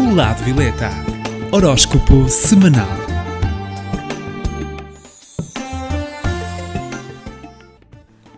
O 0.00 0.14
Lado 0.14 0.42
Violeta. 0.44 0.88
Horóscopo 1.52 2.26
semanal. 2.26 2.88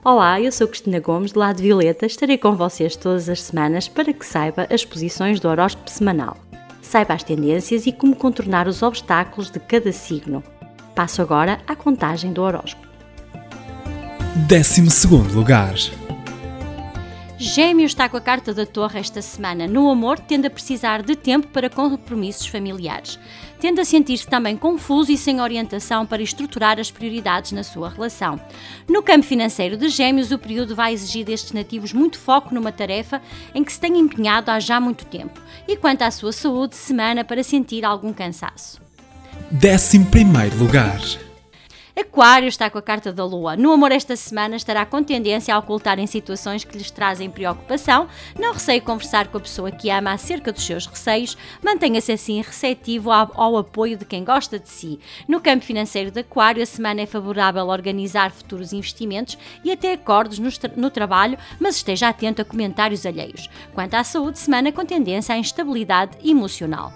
Olá, 0.02 0.40
eu 0.40 0.50
sou 0.50 0.66
Cristina 0.66 0.98
Gomes, 0.98 1.30
do 1.30 1.38
Lado 1.38 1.62
Violeta. 1.62 2.04
Estarei 2.04 2.36
com 2.36 2.56
vocês 2.56 2.96
todas 2.96 3.28
as 3.28 3.40
semanas 3.40 3.86
para 3.86 4.12
que 4.12 4.26
saiba 4.26 4.66
as 4.68 4.84
posições 4.84 5.38
do 5.38 5.48
horóscopo 5.48 5.88
semanal. 5.88 6.36
Saiba 6.82 7.14
as 7.14 7.22
tendências 7.22 7.86
e 7.86 7.92
como 7.92 8.16
contornar 8.16 8.66
os 8.66 8.82
obstáculos 8.82 9.48
de 9.48 9.60
cada 9.60 9.92
signo. 9.92 10.42
Passo 10.96 11.22
agora 11.22 11.60
à 11.68 11.76
contagem 11.76 12.32
do 12.32 12.42
horóscopo. 12.42 12.88
12 14.48 14.82
lugar. 15.32 15.74
Gêmeo 17.42 17.84
está 17.84 18.08
com 18.08 18.16
a 18.16 18.20
carta 18.20 18.54
da 18.54 18.64
Torre 18.64 19.00
esta 19.00 19.20
semana. 19.20 19.66
No 19.66 19.90
amor, 19.90 20.16
tende 20.20 20.46
a 20.46 20.50
precisar 20.50 21.02
de 21.02 21.16
tempo 21.16 21.48
para 21.48 21.68
compromissos 21.68 22.46
familiares. 22.46 23.18
Tende 23.60 23.80
a 23.80 23.84
sentir-se 23.84 24.28
também 24.28 24.56
confuso 24.56 25.10
e 25.10 25.18
sem 25.18 25.40
orientação 25.40 26.06
para 26.06 26.22
estruturar 26.22 26.78
as 26.78 26.92
prioridades 26.92 27.50
na 27.50 27.64
sua 27.64 27.88
relação. 27.88 28.40
No 28.88 29.02
campo 29.02 29.26
financeiro 29.26 29.76
de 29.76 29.88
Gêmeos, 29.88 30.30
o 30.30 30.38
período 30.38 30.76
vai 30.76 30.92
exigir 30.92 31.26
destes 31.26 31.50
nativos 31.50 31.92
muito 31.92 32.16
foco 32.16 32.54
numa 32.54 32.70
tarefa 32.70 33.20
em 33.52 33.64
que 33.64 33.72
se 33.72 33.80
tem 33.80 33.98
empenhado 33.98 34.48
há 34.48 34.60
já 34.60 34.78
muito 34.78 35.04
tempo. 35.06 35.40
E 35.66 35.76
quanto 35.76 36.02
à 36.02 36.12
sua 36.12 36.32
saúde, 36.32 36.76
semana 36.76 37.24
para 37.24 37.42
sentir 37.42 37.84
algum 37.84 38.12
cansaço. 38.12 38.80
11 39.52 39.98
lugar. 40.56 41.00
Aquário 42.02 42.48
está 42.48 42.68
com 42.68 42.78
a 42.78 42.82
carta 42.82 43.12
da 43.12 43.24
Lua. 43.24 43.56
No 43.56 43.72
amor 43.72 43.92
esta 43.92 44.16
semana 44.16 44.56
estará 44.56 44.84
com 44.84 45.02
tendência 45.02 45.54
a 45.54 45.58
ocultar 45.58 45.98
em 45.98 46.06
situações 46.06 46.64
que 46.64 46.76
lhes 46.76 46.90
trazem 46.90 47.30
preocupação, 47.30 48.08
não 48.38 48.52
receie 48.52 48.80
conversar 48.80 49.28
com 49.28 49.38
a 49.38 49.40
pessoa 49.40 49.70
que 49.70 49.88
ama 49.88 50.12
acerca 50.12 50.52
dos 50.52 50.66
seus 50.66 50.84
receios, 50.84 51.38
mantenha-se 51.62 52.12
assim 52.12 52.42
receptivo 52.42 53.10
ao, 53.10 53.56
apoio 53.56 53.96
de 53.96 54.04
quem 54.04 54.24
gosta 54.24 54.58
de 54.58 54.68
si. 54.68 54.98
No 55.28 55.40
campo 55.40 55.64
financeiro 55.64 56.10
de 56.10 56.20
Aquário, 56.20 56.62
a 56.62 56.66
semana 56.66 57.02
é 57.02 57.06
favorável 57.06 57.62
a 57.62 57.72
organizar 57.72 58.32
futuros 58.32 58.72
investimentos 58.72 59.38
e 59.64 59.70
até 59.70 59.92
acordos 59.92 60.38
no, 60.38 60.50
no 60.76 60.90
trabalho, 60.90 61.38
mas 61.60 61.76
esteja 61.76 62.08
atento 62.08 62.42
a 62.42 62.44
comentários 62.44 63.06
alheios. 63.06 63.48
Quanto 63.72 63.94
à 63.94 64.02
saúde, 64.02 64.40
semana 64.40 64.72
com 64.72 64.84
tendência 64.84 65.34
à 65.34 65.38
instabilidade 65.38 66.18
emocional. 66.28 66.92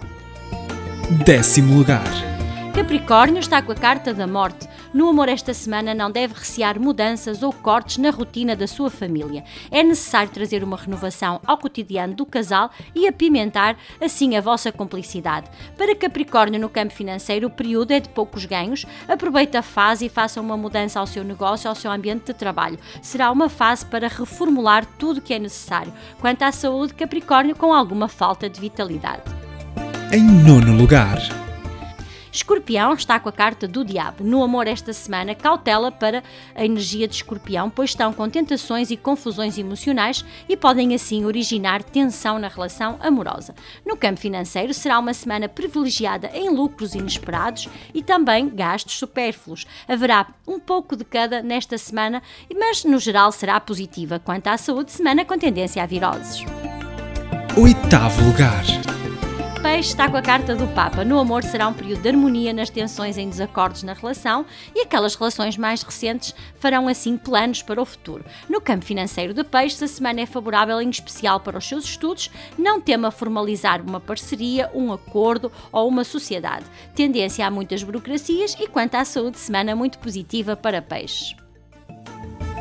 Décimo 1.25 1.77
lugar. 1.77 2.37
Capricórnio 2.77 3.39
está 3.39 3.59
com 3.59 3.71
a 3.71 3.75
carta 3.75 4.13
da 4.13 4.27
morte. 4.27 4.67
No 4.93 5.09
amor 5.09 5.27
esta 5.27 5.53
semana 5.53 5.93
não 5.93 6.09
deve 6.09 6.33
recear 6.33 6.79
mudanças 6.79 7.43
ou 7.43 7.51
cortes 7.51 7.97
na 7.97 8.09
rotina 8.09 8.55
da 8.55 8.67
sua 8.67 8.89
família. 8.89 9.43
É 9.69 9.83
necessário 9.83 10.31
trazer 10.31 10.63
uma 10.63 10.77
renovação 10.77 11.41
ao 11.45 11.57
cotidiano 11.57 12.13
do 12.13 12.25
casal 12.25 12.71
e 12.95 13.07
apimentar 13.07 13.77
assim 14.01 14.35
a 14.35 14.41
vossa 14.41 14.71
cumplicidade. 14.71 15.49
Para 15.77 15.95
Capricórnio 15.95 16.59
no 16.59 16.69
campo 16.69 16.93
financeiro, 16.93 17.47
o 17.47 17.51
período 17.51 17.91
é 17.91 17.99
de 17.99 18.09
poucos 18.09 18.45
ganhos. 18.45 18.85
Aproveite 19.07 19.57
a 19.57 19.61
fase 19.61 20.05
e 20.05 20.09
faça 20.09 20.39
uma 20.39 20.55
mudança 20.55 20.99
ao 20.99 21.07
seu 21.07 21.23
negócio, 21.23 21.69
ao 21.69 21.75
seu 21.75 21.91
ambiente 21.91 22.27
de 22.27 22.33
trabalho. 22.33 22.79
Será 23.01 23.31
uma 23.31 23.49
fase 23.49 23.85
para 23.85 24.07
reformular 24.07 24.85
tudo 24.97 25.17
o 25.17 25.21
que 25.21 25.33
é 25.33 25.39
necessário. 25.39 25.93
Quanto 26.19 26.43
à 26.43 26.51
saúde, 26.51 26.93
Capricórnio 26.93 27.55
com 27.55 27.73
alguma 27.73 28.07
falta 28.07 28.49
de 28.49 28.59
vitalidade. 28.59 29.23
Em 30.11 30.23
nono 30.23 30.75
lugar. 30.75 31.46
Escorpião 32.37 32.93
está 32.93 33.19
com 33.19 33.29
a 33.29 33.31
carta 33.31 33.67
do 33.67 33.83
diabo. 33.83 34.23
No 34.23 34.43
amor 34.43 34.67
esta 34.67 34.93
semana, 34.93 35.33
cautela 35.33 35.91
para 35.91 36.23
a 36.53 36.63
energia 36.63 37.07
de 37.07 37.15
escorpião, 37.15 37.67
pois 37.67 37.89
estão 37.89 38.13
com 38.13 38.29
tentações 38.29 38.91
e 38.91 38.95
confusões 38.95 39.57
emocionais 39.57 40.23
e 40.47 40.55
podem 40.55 40.93
assim 40.93 41.25
originar 41.25 41.81
tensão 41.81 42.37
na 42.37 42.47
relação 42.47 42.95
amorosa. 42.99 43.55
No 43.83 43.97
campo 43.97 44.19
financeiro, 44.19 44.71
será 44.71 44.99
uma 44.99 45.15
semana 45.15 45.49
privilegiada 45.49 46.29
em 46.31 46.51
lucros 46.51 46.93
inesperados 46.93 47.67
e 47.91 48.03
também 48.03 48.47
gastos 48.47 48.99
supérfluos. 48.99 49.65
Haverá 49.87 50.27
um 50.47 50.59
pouco 50.59 50.95
de 50.95 51.03
cada 51.03 51.41
nesta 51.41 51.75
semana, 51.75 52.21
mas 52.55 52.83
no 52.83 52.99
geral 52.99 53.31
será 53.31 53.59
positiva. 53.59 54.19
Quanto 54.19 54.45
à 54.45 54.59
saúde, 54.59 54.91
semana 54.91 55.25
com 55.25 55.39
tendência 55.39 55.81
a 55.81 55.87
viroses. 55.87 56.43
Oitavo 57.57 58.23
lugar. 58.23 58.63
Peixe 59.59 59.89
está 59.89 60.07
com 60.09 60.17
a 60.17 60.21
carta 60.21 60.55
do 60.55 60.67
Papa. 60.67 61.03
No 61.03 61.17
amor 61.17 61.43
será 61.43 61.67
um 61.67 61.73
período 61.73 62.01
de 62.01 62.09
harmonia 62.09 62.53
nas 62.53 62.69
tensões 62.69 63.17
em 63.17 63.27
desacordos 63.27 63.81
na 63.81 63.93
relação 63.93 64.45
e 64.75 64.81
aquelas 64.81 65.15
relações 65.15 65.57
mais 65.57 65.81
recentes 65.81 66.35
farão 66.59 66.87
assim 66.87 67.17
planos 67.17 67.63
para 67.63 67.81
o 67.81 67.85
futuro. 67.85 68.23
No 68.47 68.61
campo 68.61 68.85
financeiro 68.85 69.33
de 69.33 69.43
Peixe, 69.43 69.83
a 69.83 69.87
semana 69.87 70.21
é 70.21 70.25
favorável 70.25 70.79
em 70.79 70.89
especial 70.89 71.39
para 71.39 71.57
os 71.57 71.67
seus 71.67 71.85
estudos. 71.85 72.29
Não 72.57 72.79
tema 72.79 73.09
formalizar 73.09 73.81
uma 73.81 73.99
parceria, 73.99 74.69
um 74.73 74.93
acordo 74.93 75.51
ou 75.71 75.87
uma 75.87 76.03
sociedade. 76.03 76.65
Tendência 76.93 77.45
a 77.45 77.51
muitas 77.51 77.81
burocracias 77.81 78.55
e 78.59 78.67
quanto 78.67 78.95
à 78.95 79.03
saúde, 79.03 79.39
semana 79.39 79.75
muito 79.75 79.97
positiva 79.97 80.55
para 80.55 80.81
Peixe. 80.81 81.35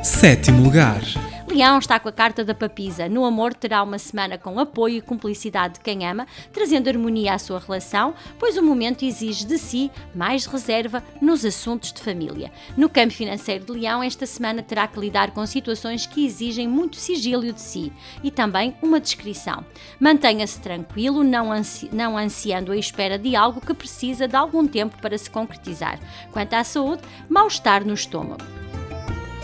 Sétimo 0.03 0.63
lugar. 0.63 1.03
Leão 1.49 1.79
está 1.79 1.99
com 2.01 2.09
a 2.09 2.13
carta 2.13 2.45
da 2.45 2.55
papisa. 2.55 3.09
No 3.09 3.25
amor 3.25 3.55
terá 3.55 3.83
uma 3.83 3.99
semana 3.99 4.37
com 4.37 4.59
apoio 4.59 4.97
e 4.97 5.01
cumplicidade 5.01 5.75
de 5.75 5.81
quem 5.81 6.07
ama, 6.07 6.27
trazendo 6.53 6.89
harmonia 6.89 7.35
à 7.35 7.39
sua 7.39 7.61
relação, 7.61 8.15
pois 8.39 8.57
o 8.57 8.63
momento 8.63 9.05
exige 9.05 9.47
de 9.47 9.57
si 9.57 9.91
mais 10.15 10.45
reserva 10.45 11.03
nos 11.21 11.45
assuntos 11.45 11.93
de 11.93 12.03
família. 12.03 12.51
No 12.77 12.89
campo 12.89 13.15
financeiro 13.15 13.65
de 13.65 13.73
Leão, 13.73 14.03
esta 14.03 14.27
semana 14.27 14.63
terá 14.63 14.89
que 14.89 14.99
lidar 14.99 15.31
com 15.31 15.47
situações 15.47 16.05
que 16.05 16.27
exigem 16.27 16.67
muito 16.67 16.97
sigilo 16.97 17.53
de 17.53 17.61
si 17.61 17.93
e 18.23 18.31
também 18.31 18.77
uma 18.83 18.99
descrição. 18.99 19.65
Mantenha-se 20.01 20.61
tranquilo, 20.61 21.23
não, 21.23 21.53
ansi 21.53 21.89
não 21.93 22.19
ansiando 22.19 22.73
a 22.73 22.77
espera 22.77 23.19
de 23.19 23.37
algo 23.37 23.61
que 23.61 23.73
precisa 23.73 24.27
de 24.27 24.37
algum 24.37 24.67
tempo 24.67 24.97
para 25.01 25.17
se 25.17 25.31
concretizar. 25.31 26.01
Quanto 26.33 26.55
à 26.55 26.65
saúde, 26.65 27.03
mal-estar 27.29 27.87
no 27.87 27.95
estômago. 27.95 28.45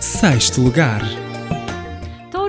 Sexto 0.00 0.60
lugar. 0.60 1.00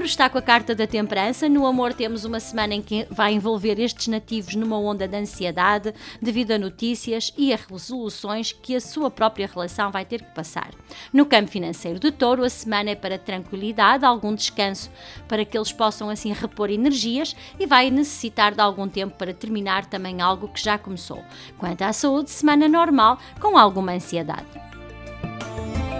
Está 0.03 0.29
com 0.29 0.37
a 0.37 0.41
carta 0.41 0.75
da 0.75 0.85
temperança. 0.85 1.47
No 1.47 1.65
amor, 1.65 1.93
temos 1.93 2.25
uma 2.25 2.39
semana 2.39 2.73
em 2.73 2.81
que 2.81 3.07
vai 3.09 3.33
envolver 3.33 3.79
estes 3.79 4.07
nativos 4.07 4.53
numa 4.53 4.77
onda 4.77 5.07
de 5.07 5.15
ansiedade 5.15 5.93
devido 6.21 6.51
a 6.51 6.59
notícias 6.59 7.33
e 7.37 7.53
a 7.53 7.57
resoluções 7.57 8.51
que 8.51 8.75
a 8.75 8.81
sua 8.81 9.09
própria 9.09 9.47
relação 9.47 9.91
vai 9.91 10.03
ter 10.03 10.21
que 10.21 10.35
passar. 10.35 10.71
No 11.13 11.25
campo 11.25 11.49
financeiro 11.49 11.99
de 11.99 12.11
Touro, 12.11 12.43
a 12.43 12.49
semana 12.49 12.89
é 12.89 12.95
para 12.95 13.17
tranquilidade, 13.17 14.03
algum 14.03 14.35
descanso 14.35 14.91
para 15.27 15.45
que 15.45 15.57
eles 15.57 15.71
possam 15.71 16.09
assim 16.09 16.33
repor 16.33 16.69
energias 16.69 17.33
e 17.57 17.65
vai 17.65 17.89
necessitar 17.89 18.53
de 18.53 18.61
algum 18.61 18.89
tempo 18.89 19.17
para 19.17 19.33
terminar 19.33 19.85
também 19.85 20.21
algo 20.21 20.49
que 20.49 20.61
já 20.61 20.77
começou. 20.77 21.23
Quanto 21.57 21.81
à 21.81 21.93
saúde, 21.93 22.29
semana 22.29 22.67
normal 22.67 23.17
com 23.39 23.57
alguma 23.57 23.93
ansiedade. 23.93 24.45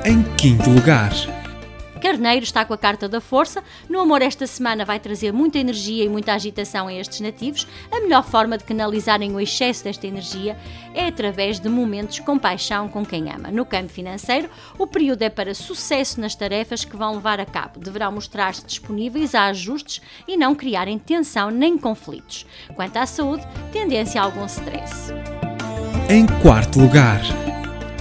Em 0.05 0.21
quinto 0.35 0.69
lugar. 0.69 1.11
Carneiro 2.03 2.43
está 2.43 2.65
com 2.65 2.73
a 2.73 2.77
carta 2.77 3.07
da 3.07 3.21
força. 3.21 3.63
No 3.89 3.97
amor, 4.01 4.21
esta 4.21 4.45
semana 4.45 4.83
vai 4.83 4.99
trazer 4.99 5.31
muita 5.31 5.57
energia 5.57 6.03
e 6.03 6.09
muita 6.09 6.33
agitação 6.33 6.89
a 6.89 6.93
estes 6.93 7.21
nativos. 7.21 7.65
A 7.89 8.01
melhor 8.01 8.25
forma 8.25 8.57
de 8.57 8.65
canalizarem 8.65 9.33
o 9.33 9.39
excesso 9.39 9.85
desta 9.85 10.05
energia 10.05 10.59
é 10.93 11.07
através 11.07 11.61
de 11.61 11.69
momentos 11.69 12.19
com 12.19 12.37
paixão 12.37 12.89
com 12.89 13.05
quem 13.05 13.31
ama. 13.31 13.49
No 13.49 13.65
campo 13.65 13.87
financeiro, 13.87 14.49
o 14.77 14.85
período 14.85 15.21
é 15.21 15.29
para 15.29 15.55
sucesso 15.55 16.19
nas 16.19 16.35
tarefas 16.35 16.83
que 16.83 16.97
vão 16.97 17.13
levar 17.13 17.39
a 17.39 17.45
cabo. 17.45 17.79
Deverão 17.79 18.11
mostrar-se 18.11 18.65
disponíveis 18.65 19.33
a 19.33 19.45
ajustes 19.45 20.01
e 20.27 20.35
não 20.35 20.53
criarem 20.53 20.99
tensão 20.99 21.49
nem 21.49 21.77
conflitos. 21.77 22.45
Quanto 22.75 22.97
à 22.97 23.05
saúde, 23.05 23.47
tendência 23.71 24.19
a 24.19 24.25
algum 24.25 24.45
stress. 24.45 25.13
Em 26.09 26.25
quarto 26.41 26.81
lugar. 26.81 27.21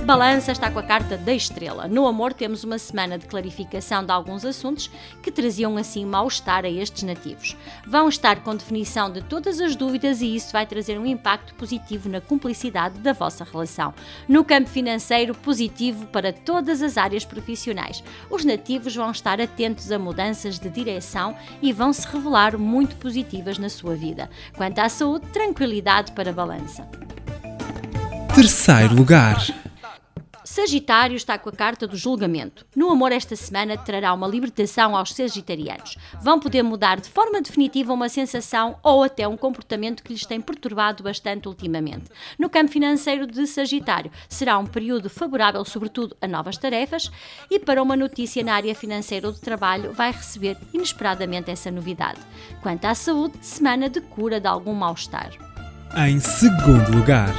Balança 0.05 0.51
está 0.51 0.69
com 0.69 0.81
a 0.81 0.83
carta 0.83 1.17
da 1.17 1.33
estrela. 1.33 1.87
No 1.87 2.09
amor, 2.09 2.33
temos 2.33 2.65
uma 2.65 2.77
semana 2.77 3.17
de 3.17 3.27
clarificação 3.27 4.05
de 4.05 4.11
alguns 4.11 4.45
assuntos 4.45 4.91
que 5.23 5.31
traziam 5.31 5.77
assim 5.77 6.05
mal-estar 6.05 6.65
a 6.65 6.69
estes 6.69 7.05
nativos. 7.05 7.57
Vão 7.87 8.09
estar 8.09 8.43
com 8.43 8.57
definição 8.57 9.11
de 9.13 9.23
todas 9.23 9.61
as 9.61 9.77
dúvidas 9.77 10.21
e 10.21 10.35
isso 10.35 10.53
vai 10.53 10.67
trazer 10.67 10.99
um 10.99 11.07
impacto 11.07 11.55
positivo 11.55 12.09
na 12.09 12.21
cumplicidade 12.21 12.99
da 12.99 13.13
vossa 13.13 13.45
relação. 13.45 13.95
No 14.29 14.45
campo 14.45 14.69
financeiro, 14.69 15.37
positivo 15.37 16.05
para 16.07 16.33
todas 16.33 16.83
as 16.83 16.99
áreas 16.99 17.25
profissionais. 17.25 18.03
Os 18.29 18.45
nativos 18.45 18.97
vão 18.97 19.13
estar 19.13 19.41
atentos 19.41 19.93
a 19.93 20.01
mudanças 20.01 20.59
de 20.59 20.69
direção 20.69 21.37
e 21.63 21.73
vão 21.73 21.93
se 21.93 22.09
revelar 22.09 22.59
muito 22.59 22.97
positivas 22.97 23.57
na 23.57 23.69
sua 23.69 23.95
vida. 23.95 24.29
Quanto 24.57 24.81
à 24.81 24.89
saúde, 24.89 25.29
tranquilidade 25.29 26.11
para 26.11 26.33
balança. 26.33 26.89
Terceiro 28.35 28.97
lugar. 28.97 29.62
Sagitário 30.63 31.17
está 31.17 31.37
com 31.37 31.49
a 31.49 31.53
carta 31.53 31.89
do 31.89 31.97
julgamento. 31.97 32.65
No 32.77 32.89
amor, 32.89 33.11
esta 33.11 33.35
semana 33.35 33.77
trará 33.77 34.15
uma 34.15 34.29
libertação 34.29 34.97
aos 34.97 35.13
sagitarianos. 35.13 35.99
Vão 36.23 36.39
poder 36.39 36.63
mudar 36.63 37.01
de 37.01 37.09
forma 37.09 37.43
definitiva 37.43 37.93
uma 37.93 38.09
sensação 38.09 38.77
ou 38.81 39.03
até 39.03 39.27
um 39.27 39.37
comportamento 39.37 40.05
que 40.05 40.13
lhes 40.13 40.25
tem 40.25 40.41
perturbado 40.41 41.03
bastante 41.03 41.49
ultimamente. 41.49 42.05
No 42.39 42.49
campo 42.49 42.71
financeiro 42.71 43.27
de 43.27 43.45
Sagitário, 43.45 44.13
será 44.29 44.57
um 44.57 44.65
período 44.65 45.11
favorável, 45.11 45.65
sobretudo, 45.65 46.17
a 46.23 46.29
novas 46.29 46.57
tarefas 46.57 47.11
e 47.51 47.59
para 47.59 47.83
uma 47.83 47.97
notícia 47.97 48.45
na 48.45 48.55
área 48.55 48.73
financeira 48.73 49.27
ou 49.27 49.33
de 49.33 49.41
trabalho, 49.41 49.93
vai 49.93 50.13
receber 50.13 50.57
inesperadamente 50.73 51.51
essa 51.51 51.73
novidade. 51.73 52.21
Quanto 52.63 52.85
à 52.85 52.95
saúde, 52.95 53.37
semana 53.41 53.91
de 53.91 54.01
cura 54.01 54.39
de 54.39 54.47
algum 54.47 54.75
mal-estar. 54.75 55.33
Em 55.97 56.21
segundo 56.21 56.97
lugar, 56.97 57.35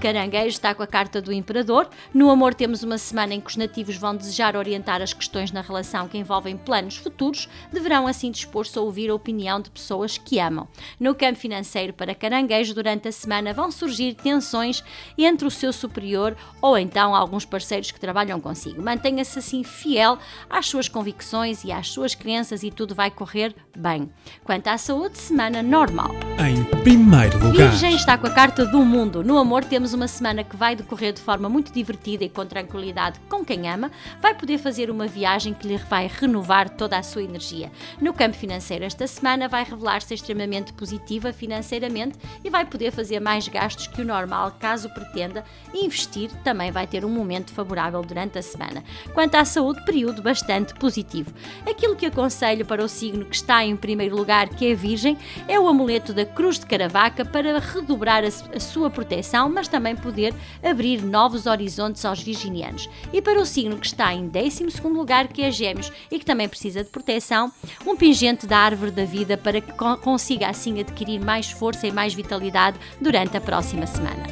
Caranguejo 0.00 0.48
está 0.48 0.74
com 0.74 0.82
a 0.82 0.86
carta 0.86 1.20
do 1.20 1.30
Imperador. 1.30 1.86
No 2.12 2.30
amor, 2.30 2.54
temos 2.54 2.82
uma 2.82 2.96
semana 2.96 3.34
em 3.34 3.40
que 3.40 3.50
os 3.50 3.56
nativos 3.56 3.96
vão 3.96 4.16
desejar 4.16 4.56
orientar 4.56 5.02
as 5.02 5.12
questões 5.12 5.52
na 5.52 5.60
relação 5.60 6.08
que 6.08 6.16
envolvem 6.16 6.56
planos 6.56 6.96
futuros, 6.96 7.48
deverão 7.70 8.06
assim 8.06 8.30
dispor-se 8.30 8.78
a 8.78 8.80
ouvir 8.80 9.10
a 9.10 9.14
opinião 9.14 9.60
de 9.60 9.70
pessoas 9.70 10.16
que 10.16 10.38
amam. 10.38 10.66
No 10.98 11.14
campo 11.14 11.38
financeiro, 11.38 11.92
para 11.92 12.14
Caranguejo, 12.14 12.74
durante 12.74 13.08
a 13.08 13.12
semana 13.12 13.52
vão 13.52 13.70
surgir 13.70 14.14
tensões 14.14 14.82
entre 15.18 15.46
o 15.46 15.50
seu 15.50 15.70
superior 15.70 16.34
ou 16.62 16.78
então 16.78 17.14
alguns 17.14 17.44
parceiros 17.44 17.90
que 17.90 18.00
trabalham 18.00 18.40
consigo. 18.40 18.82
Mantenha-se 18.82 19.38
assim 19.38 19.62
fiel 19.62 20.18
às 20.48 20.66
suas 20.66 20.88
convicções 20.88 21.62
e 21.62 21.70
às 21.70 21.88
suas 21.88 22.14
crenças 22.14 22.62
e 22.62 22.70
tudo 22.70 22.94
vai 22.94 23.10
correr 23.10 23.54
bem. 23.76 24.10
Quanto 24.44 24.68
à 24.68 24.78
saúde, 24.78 25.18
semana 25.18 25.62
normal. 25.62 26.29
Em 26.46 26.64
primeiro 26.82 27.38
lugar, 27.38 27.68
Virgem 27.68 27.94
está 27.94 28.16
com 28.16 28.26
a 28.26 28.30
carta 28.30 28.64
do 28.64 28.82
mundo. 28.82 29.22
No 29.22 29.36
amor, 29.36 29.62
temos 29.62 29.92
uma 29.92 30.08
semana 30.08 30.42
que 30.42 30.56
vai 30.56 30.74
decorrer 30.74 31.12
de 31.12 31.20
forma 31.20 31.50
muito 31.50 31.70
divertida 31.70 32.24
e 32.24 32.30
com 32.30 32.46
tranquilidade 32.46 33.20
com 33.28 33.44
quem 33.44 33.68
ama. 33.68 33.90
Vai 34.22 34.34
poder 34.34 34.56
fazer 34.56 34.90
uma 34.90 35.06
viagem 35.06 35.52
que 35.52 35.68
lhe 35.68 35.76
vai 35.76 36.10
renovar 36.10 36.70
toda 36.70 36.96
a 36.96 37.02
sua 37.02 37.22
energia. 37.22 37.70
No 38.00 38.14
campo 38.14 38.36
financeiro, 38.36 38.84
esta 38.84 39.06
semana 39.06 39.48
vai 39.48 39.64
revelar-se 39.64 40.14
extremamente 40.14 40.72
positiva 40.72 41.30
financeiramente 41.30 42.18
e 42.42 42.48
vai 42.48 42.64
poder 42.64 42.90
fazer 42.90 43.20
mais 43.20 43.46
gastos 43.46 43.86
que 43.88 44.00
o 44.00 44.04
normal 44.04 44.52
caso 44.58 44.88
pretenda 44.94 45.44
investir. 45.74 46.30
Também 46.42 46.70
vai 46.70 46.86
ter 46.86 47.04
um 47.04 47.10
momento 47.10 47.52
favorável 47.52 48.00
durante 48.02 48.38
a 48.38 48.42
semana. 48.42 48.82
Quanto 49.12 49.34
à 49.34 49.44
saúde, 49.44 49.84
período 49.84 50.22
bastante 50.22 50.72
positivo. 50.74 51.34
Aquilo 51.68 51.96
que 51.96 52.06
aconselho 52.06 52.64
para 52.64 52.82
o 52.82 52.88
signo 52.88 53.26
que 53.26 53.36
está 53.36 53.62
em 53.62 53.76
primeiro 53.76 54.16
lugar, 54.16 54.48
que 54.48 54.72
é 54.72 54.74
Virgem, 54.74 55.18
é 55.46 55.60
o 55.60 55.68
amuleto 55.68 56.14
da 56.14 56.29
Cruz 56.34 56.58
de 56.58 56.66
Caravaca 56.66 57.24
para 57.24 57.58
redobrar 57.58 58.22
a, 58.24 58.56
a 58.56 58.60
sua 58.60 58.90
proteção, 58.90 59.48
mas 59.50 59.68
também 59.68 59.96
poder 59.96 60.34
abrir 60.62 61.02
novos 61.02 61.46
horizontes 61.46 62.04
aos 62.04 62.22
virginianos. 62.22 62.88
E 63.12 63.20
para 63.20 63.40
o 63.40 63.46
signo 63.46 63.76
que 63.78 63.86
está 63.86 64.12
em 64.14 64.28
12 64.28 64.64
lugar, 64.84 65.28
que 65.28 65.42
é 65.42 65.50
Gêmeos 65.50 65.92
e 66.10 66.18
que 66.18 66.24
também 66.24 66.48
precisa 66.48 66.82
de 66.84 66.90
proteção, 66.90 67.52
um 67.86 67.96
pingente 67.96 68.46
da 68.46 68.58
árvore 68.58 68.90
da 68.90 69.04
vida 69.04 69.36
para 69.36 69.60
que 69.60 69.72
con- 69.72 69.96
consiga 69.96 70.48
assim 70.48 70.80
adquirir 70.80 71.20
mais 71.20 71.50
força 71.50 71.86
e 71.86 71.92
mais 71.92 72.14
vitalidade 72.14 72.78
durante 73.00 73.36
a 73.36 73.40
próxima 73.40 73.86
semana. 73.86 74.22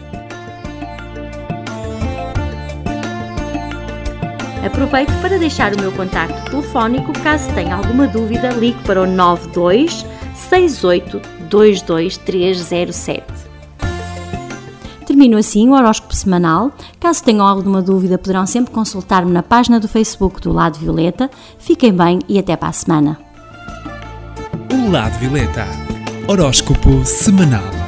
Aproveito 4.64 5.12
para 5.20 5.38
deixar 5.38 5.72
o 5.72 5.80
meu 5.80 5.92
contacto 5.92 6.50
telefónico 6.50 7.12
caso 7.22 7.52
tenha 7.54 7.76
alguma 7.76 8.06
dúvida, 8.06 8.50
ligue 8.50 8.82
para 8.82 9.02
o 9.02 9.06
92 9.06 10.04
68 10.34 11.37
22307. 11.48 13.24
Termino 15.06 15.38
assim 15.38 15.68
o 15.68 15.72
horóscopo 15.72 16.14
semanal. 16.14 16.70
Caso 17.00 17.24
tenham 17.24 17.46
alguma 17.46 17.80
dúvida, 17.80 18.18
poderão 18.18 18.46
sempre 18.46 18.72
consultar-me 18.72 19.32
na 19.32 19.42
página 19.42 19.80
do 19.80 19.88
Facebook 19.88 20.40
do 20.40 20.52
Lado 20.52 20.78
Violeta. 20.78 21.30
Fiquem 21.58 21.92
bem 21.92 22.18
e 22.28 22.38
até 22.38 22.54
para 22.56 22.68
a 22.68 22.72
semana. 22.72 23.18
o 24.70 24.90
lado 24.90 25.18
violeta. 25.18 25.66
Horóscopo 26.28 27.04
semanal. 27.04 27.87